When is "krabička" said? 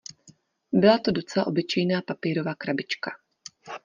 2.55-3.11